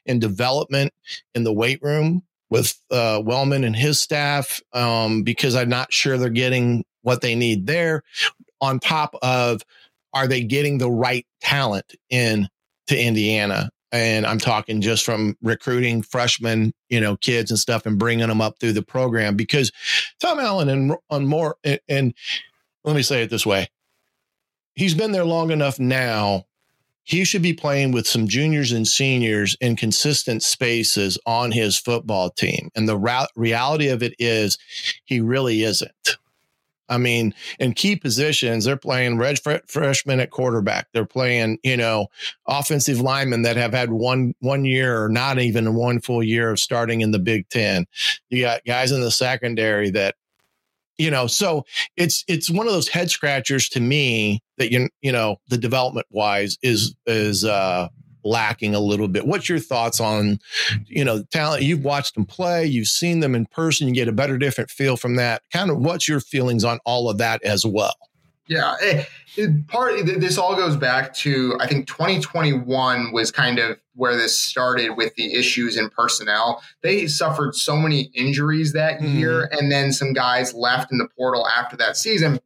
[0.05, 0.91] in development
[1.35, 6.17] in the weight room with uh, Wellman and his staff, um, because I'm not sure
[6.17, 8.03] they're getting what they need there.
[8.61, 9.61] On top of,
[10.13, 12.47] are they getting the right talent in
[12.87, 13.71] to Indiana?
[13.93, 18.41] And I'm talking just from recruiting freshmen, you know, kids and stuff, and bringing them
[18.41, 19.37] up through the program.
[19.37, 19.71] Because
[20.19, 22.13] Tom Allen and on more, and, and
[22.83, 23.69] let me say it this way:
[24.73, 26.45] he's been there long enough now
[27.03, 32.29] he should be playing with some juniors and seniors in consistent spaces on his football
[32.29, 32.69] team.
[32.75, 34.57] And the ra- reality of it is,
[35.03, 36.17] he really isn't.
[36.89, 40.87] I mean, in key positions, they're playing red fr- freshmen at quarterback.
[40.93, 42.07] They're playing, you know,
[42.47, 46.59] offensive linemen that have had one one year or not even one full year of
[46.59, 47.85] starting in the Big Ten.
[48.29, 50.15] You got guys in the secondary that
[50.97, 51.65] you know so
[51.97, 56.05] it's it's one of those head scratchers to me that you you know the development
[56.11, 57.87] wise is is uh
[58.23, 60.39] lacking a little bit what's your thoughts on
[60.87, 64.13] you know talent you've watched them play you've seen them in person you get a
[64.13, 67.65] better different feel from that kind of what's your feelings on all of that as
[67.65, 67.95] well
[68.47, 69.05] yeah, it, eh,
[69.37, 74.37] it, part this all goes back to I think 2021 was kind of where this
[74.37, 76.61] started with the issues in personnel.
[76.81, 79.13] They suffered so many injuries that mm.
[79.13, 82.39] year, and then some guys left in the portal after that season.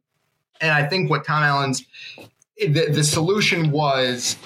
[0.60, 1.84] And I think what Tom Allen's
[2.58, 4.36] the, the solution was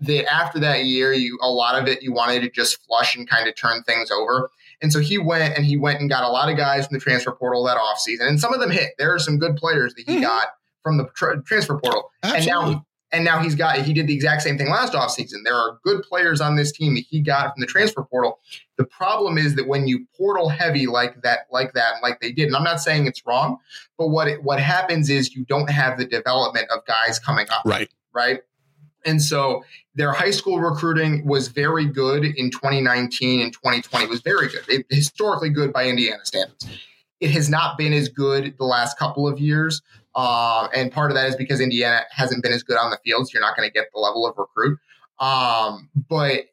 [0.00, 3.28] that after that year, you a lot of it you wanted to just flush and
[3.28, 4.50] kind of turn things over.
[4.82, 7.00] And so he went and he went and got a lot of guys from the
[7.00, 8.26] transfer portal that offseason.
[8.26, 8.92] And some of them hit.
[8.98, 10.22] There are some good players that he mm-hmm.
[10.22, 10.48] got
[10.82, 12.10] from the tra- transfer portal.
[12.22, 12.52] Absolutely.
[12.52, 15.44] And now and now he's got he did the exact same thing last offseason.
[15.44, 18.38] There are good players on this team that he got from the transfer portal.
[18.78, 22.46] The problem is that when you portal heavy like that, like that, like they did,
[22.46, 23.58] and I'm not saying it's wrong,
[23.98, 27.62] but what it, what happens is you don't have the development of guys coming up.
[27.64, 27.90] Right.
[28.14, 28.40] Right.
[29.04, 34.48] And so their high school recruiting was very good in 2019 and 2020 was very
[34.48, 36.66] good, it, historically good by Indiana standards.
[37.20, 39.82] It has not been as good the last couple of years.
[40.14, 43.28] Uh, and part of that is because Indiana hasn't been as good on the field,
[43.28, 44.78] so you're not going to get the level of recruit.
[45.18, 46.46] Um, but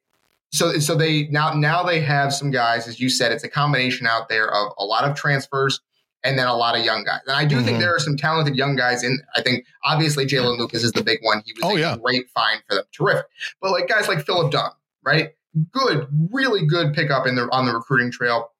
[0.51, 4.07] so so they now now they have some guys, as you said, it's a combination
[4.07, 5.79] out there of a lot of transfers
[6.23, 7.21] and then a lot of young guys.
[7.27, 7.65] And I do mm-hmm.
[7.65, 9.19] think there are some talented young guys in.
[9.35, 11.41] I think obviously Jaylin Lucas is the big one.
[11.45, 11.97] He was oh, a yeah.
[11.97, 13.25] great find for them, terrific.
[13.61, 14.71] But like guys like Philip Dunn,
[15.03, 15.31] right?
[15.71, 18.51] Good, really good pickup in the on the recruiting trail.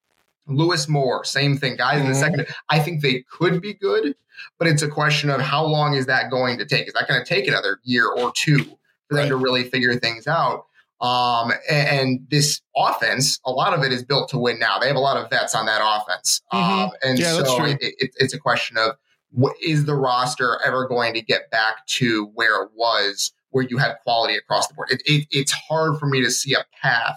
[0.46, 1.76] Louis Moore, same thing.
[1.76, 2.06] Guys mm-hmm.
[2.06, 4.14] in the second, I think they could be good,
[4.58, 6.88] but it's a question of how long is that going to take?
[6.88, 8.64] Is that going to take another year or two
[9.08, 10.64] for them to really figure things out?
[11.00, 14.80] Um, and, and, this offense, a lot of it is built to win now.
[14.80, 16.42] They have a lot of vets on that offense.
[16.52, 16.80] Mm-hmm.
[16.80, 18.96] Um, and yeah, so it, it, it's a question of
[19.30, 23.78] what, is the roster ever going to get back to where it was, where you
[23.78, 24.88] had quality across the board?
[24.90, 27.16] It, it's hard for me to see a path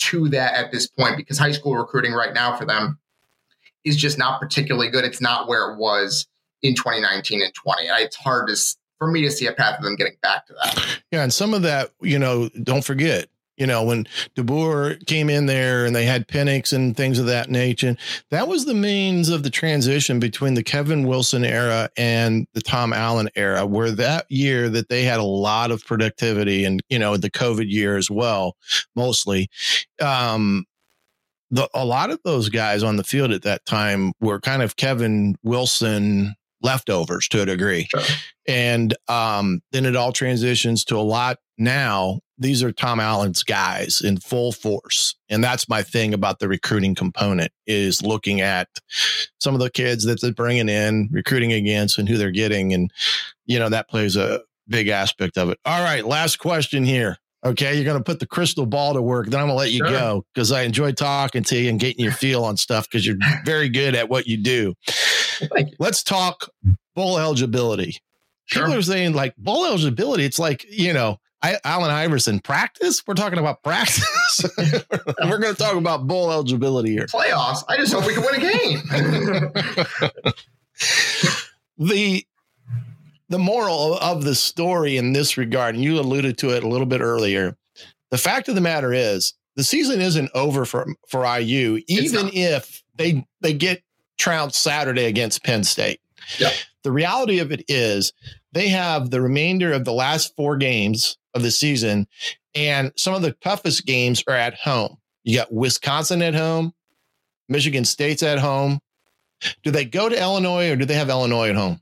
[0.00, 2.98] to that at this point because high school recruiting right now for them
[3.84, 5.04] is just not particularly good.
[5.04, 6.26] It's not where it was
[6.62, 7.82] in 2019 and 20.
[7.84, 8.56] It's hard to
[9.00, 11.00] for me to see a path of them getting back to that.
[11.10, 13.28] Yeah, and some of that, you know, don't forget
[13.60, 17.50] you know, when DeBoer came in there and they had Penix and things of that
[17.50, 17.94] nature,
[18.30, 22.94] that was the means of the transition between the Kevin Wilson era and the Tom
[22.94, 27.18] Allen era, where that year that they had a lot of productivity and, you know,
[27.18, 28.56] the COVID year as well,
[28.96, 29.50] mostly.
[30.00, 30.64] Um,
[31.50, 34.76] the, a lot of those guys on the field at that time were kind of
[34.76, 37.88] Kevin Wilson leftovers to a degree.
[37.90, 38.00] Sure.
[38.50, 42.18] And um, then it all transitions to a lot now.
[42.36, 45.14] These are Tom Allen's guys in full force.
[45.28, 48.66] And that's my thing about the recruiting component is looking at
[49.38, 52.72] some of the kids that they're bringing in, recruiting against and who they're getting.
[52.72, 52.90] And,
[53.46, 55.58] you know, that plays a big aspect of it.
[55.64, 56.04] All right.
[56.04, 57.18] Last question here.
[57.44, 59.28] Okay, you're going to put the crystal ball to work.
[59.28, 59.90] Then I'm going to let you sure.
[59.90, 63.16] go because I enjoy talking to you and getting your feel on stuff because you're
[63.46, 64.74] very good at what you do.
[65.40, 65.66] You.
[65.78, 66.50] Let's talk
[66.94, 67.96] bowl eligibility.
[68.50, 68.64] Sure.
[68.64, 70.24] People are saying like bowl eligibility.
[70.24, 73.02] It's like you know, I, Allen Iverson practice.
[73.06, 74.44] We're talking about practice.
[75.24, 77.06] We're going to talk about bowl eligibility here.
[77.06, 77.64] Playoffs.
[77.68, 78.82] I just hope we can win a game.
[81.78, 82.26] the
[83.28, 86.86] the moral of the story in this regard, and you alluded to it a little
[86.86, 87.56] bit earlier.
[88.10, 92.82] The fact of the matter is, the season isn't over for for IU, even if
[92.96, 93.82] they they get
[94.18, 96.00] trounced Saturday against Penn State.
[96.38, 96.52] Yep.
[96.82, 98.12] The reality of it is,
[98.52, 102.06] they have the remainder of the last four games of the season,
[102.54, 104.96] And some of the toughest games are at home.
[105.22, 106.74] You got Wisconsin at home,
[107.48, 108.80] Michigan State's at home.
[109.62, 111.80] Do they go to Illinois or do they have Illinois at home?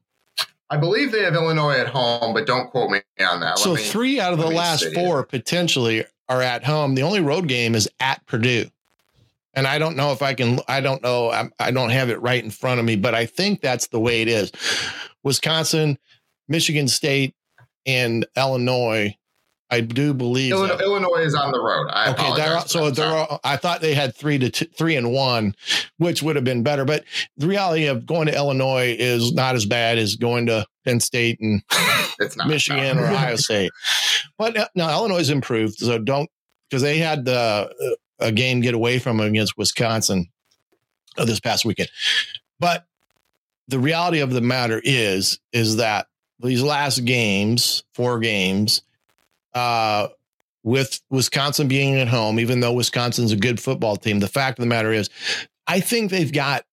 [0.70, 3.58] I believe they have Illinois at home, but don't quote me on that.
[3.58, 6.94] so me, three out of the last four potentially are at home.
[6.94, 8.66] The only road game is at Purdue.
[9.54, 12.20] And I don't know if I can, I don't know, I, I don't have it
[12.20, 14.52] right in front of me, but I think that's the way it is.
[15.24, 15.98] Wisconsin,
[16.48, 17.34] Michigan State,
[17.86, 19.16] and Illinois
[19.70, 21.88] I do believe Illinois, Illinois, is on the road.
[21.90, 23.06] I okay, they're, so they're.
[23.06, 25.54] All, I thought they had three to two, three and one,
[25.98, 26.86] which would have been better.
[26.86, 27.04] But
[27.36, 31.38] the reality of going to Illinois is not as bad as going to Penn State
[31.40, 31.62] and
[32.46, 33.70] Michigan or Ohio State.
[34.38, 36.30] But uh, now Illinois improved, so don't
[36.70, 40.28] because they had the uh, a game get away from them against Wisconsin
[41.18, 41.90] uh, this past weekend.
[42.58, 42.86] But
[43.68, 46.06] the reality of the matter is is that
[46.40, 48.82] these last games, four games
[49.54, 50.08] uh,
[50.62, 54.62] with Wisconsin being at home, even though Wisconsin's a good football team, the fact of
[54.62, 55.10] the matter is,
[55.66, 56.64] I think they've got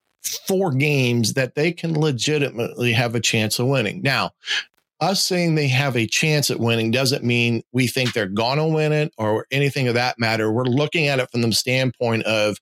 [0.48, 4.02] four games that they can legitimately have a chance of winning.
[4.02, 4.32] Now,
[5.02, 8.66] us saying they have a chance at winning doesn't mean we think they're going to
[8.66, 10.52] win it or anything of that matter.
[10.52, 12.58] We're looking at it from the standpoint of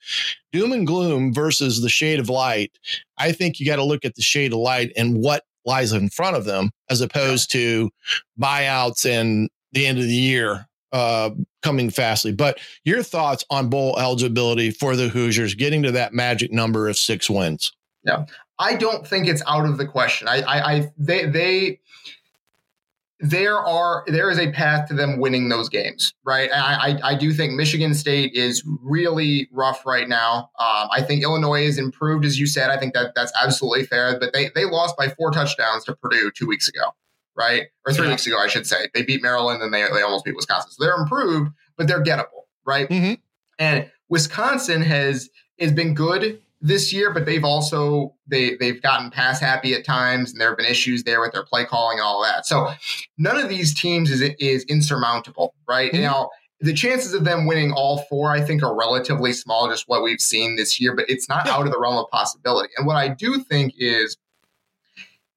[0.51, 2.71] doom and gloom versus the shade of light.
[3.17, 6.09] I think you got to look at the shade of light and what lies in
[6.09, 7.89] front of them as opposed to
[8.39, 11.31] buyouts and the end of the year uh,
[11.63, 12.31] coming fastly.
[12.31, 16.97] But your thoughts on bowl eligibility for the Hoosiers getting to that magic number of
[16.97, 17.73] six wins?
[18.03, 18.25] Yeah,
[18.59, 20.27] I don't think it's out of the question.
[20.27, 21.79] I, I, I they, they,
[23.19, 26.49] there are there is a path to them winning those games, right?
[26.51, 30.49] I, I, I do think Michigan State is really rough right now.
[30.59, 32.69] Um, I think Illinois is improved, as you said.
[32.69, 34.19] I think that that's absolutely fair.
[34.19, 36.93] But they they lost by four touchdowns to Purdue two weeks ago
[37.35, 37.63] right?
[37.85, 38.11] Or three yeah.
[38.11, 38.89] weeks ago, I should say.
[38.93, 40.71] They beat Maryland and they, they almost beat Wisconsin.
[40.71, 42.87] So they're improved, but they're gettable, right?
[42.89, 43.13] Mm-hmm.
[43.59, 49.39] And Wisconsin has has been good this year, but they've also they they've gotten pass
[49.39, 52.23] happy at times, and there have been issues there with their play calling and all
[52.23, 52.45] that.
[52.45, 52.71] So
[53.17, 55.91] none of these teams is is insurmountable, right?
[55.91, 56.01] Mm-hmm.
[56.01, 56.29] Now
[56.61, 60.21] the chances of them winning all four, I think, are relatively small, just what we've
[60.21, 61.53] seen this year, but it's not yeah.
[61.53, 62.71] out of the realm of possibility.
[62.77, 64.15] And what I do think is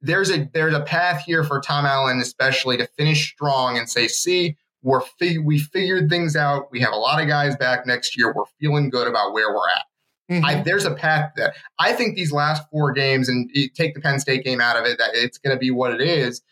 [0.00, 4.06] there's a there's a path here for Tom Allen, especially to finish strong and say,
[4.06, 6.70] see, we're fig- we figured things out.
[6.70, 8.32] We have a lot of guys back next year.
[8.32, 9.86] We're feeling good about where we're at.
[10.30, 10.44] Mm-hmm.
[10.44, 14.18] I, there's a path that I think these last four games, and take the Penn
[14.18, 16.42] State game out of it, that it's going to be what it is.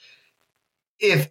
[1.00, 1.26] If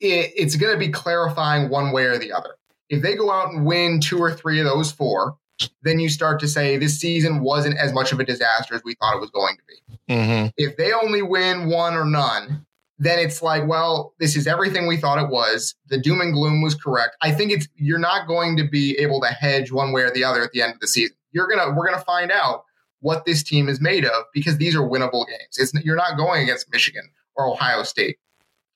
[0.00, 2.56] it, it's going to be clarifying one way or the other.
[2.88, 5.36] If they go out and win two or three of those four,
[5.82, 8.94] then you start to say this season wasn't as much of a disaster as we
[8.94, 10.12] thought it was going to be.
[10.12, 10.48] Mm-hmm.
[10.56, 12.66] If they only win one or none,
[12.98, 15.74] then it's like, well, this is everything we thought it was.
[15.88, 17.16] The doom and gloom was correct.
[17.22, 20.24] I think it's you're not going to be able to hedge one way or the
[20.24, 21.16] other at the end of the season.
[21.34, 22.64] You're gonna we're gonna find out
[23.00, 25.58] what this team is made of because these are winnable games.
[25.58, 28.16] It's you're not going against Michigan or Ohio State.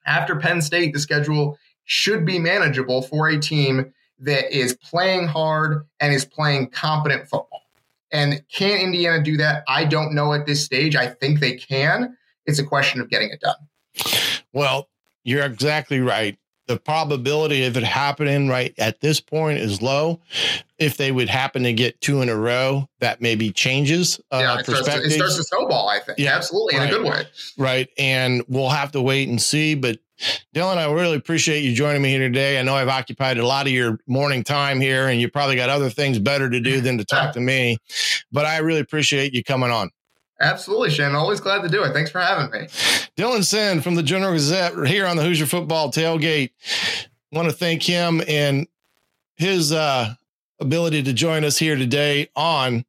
[0.05, 5.87] After Penn State, the schedule should be manageable for a team that is playing hard
[5.99, 7.63] and is playing competent football.
[8.11, 9.63] And can Indiana do that?
[9.67, 10.95] I don't know at this stage.
[10.95, 12.15] I think they can.
[12.45, 14.43] It's a question of getting it done.
[14.53, 14.89] Well,
[15.23, 16.37] you're exactly right.
[16.69, 20.19] The probability of it happening right at this point is low.
[20.77, 24.21] If they would happen to get two in a row, that maybe changes.
[24.31, 25.89] Uh, yeah, it starts, to, it starts, to, snowball.
[25.89, 26.19] I think.
[26.19, 26.87] Yeah, absolutely, right.
[26.87, 27.23] in a good way.
[27.57, 29.73] Right, and we'll have to wait and see.
[29.73, 29.97] But
[30.53, 32.59] Dylin, I really appreciate you joining me here today.
[32.59, 35.71] I know I've occupied a lot of your morning time here, and you probably got
[35.71, 37.77] other things better to do than to talk to me.
[38.31, 39.89] But I really appreciate you coming on.
[40.41, 41.15] Absolutely, Shannon.
[41.15, 41.93] Always glad to do it.
[41.93, 42.67] Thanks for having me.
[43.17, 46.51] Dylin Sinn from the Journal Gazette here on the Hoosier Football Tailgate.
[47.31, 48.67] I want to thank him and
[49.35, 50.13] his uh,
[50.59, 52.85] ability to join us here today on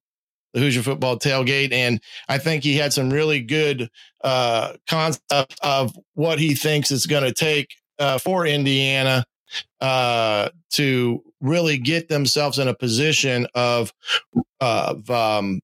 [0.53, 1.73] the Hoosier Football Tailgate.
[1.73, 3.91] And I think he had some really good
[4.23, 9.25] uh, concept of what he thinks it's going to take uh, for Indiana
[9.81, 13.93] uh, to really get themselves in a position of
[14.61, 15.61] of um,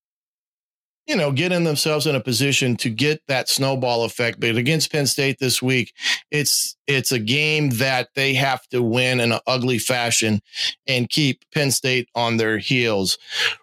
[1.06, 4.40] you know, getting themselves in a position to get that snowball effect.
[4.40, 5.92] But against Penn State this week,
[6.30, 10.40] it's it's a game that they have to win in an ugly fashion
[10.86, 13.18] and keep Penn State on their heels.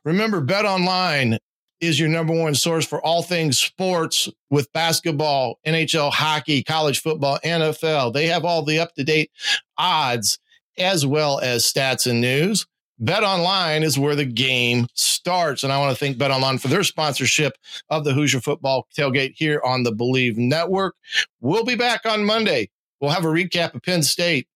[0.05, 1.37] Remember, BetOnline
[1.81, 7.39] is your number one source for all things sports with basketball, NHL, hockey, college football,
[7.43, 8.13] NFL.
[8.13, 9.31] They have all the up to date
[9.77, 10.39] odds
[10.77, 12.65] as well as stats and news.
[13.03, 15.63] BetOnline is where the game starts.
[15.63, 17.57] And I want to thank BetOnline for their sponsorship
[17.89, 20.95] of the Hoosier Football Tailgate here on the Bleav Network.
[21.41, 22.69] We'll be back on Monday.
[23.01, 24.47] We'll have a recap of Penn State.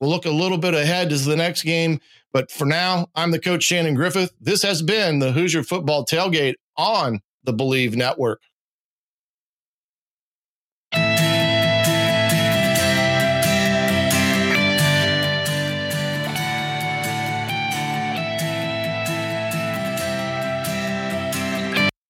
[0.00, 2.00] We'll look a little bit ahead to the next game.
[2.32, 4.32] But for now, I'm the coach Shannon Griffith.
[4.40, 8.40] This has been the Hoosier Football Tailgate on the Bleav Network.